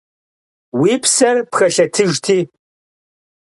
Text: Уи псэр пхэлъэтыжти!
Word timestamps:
Уи 0.79 0.93
псэр 1.01 1.37
пхэлъэтыжти! 1.51 2.39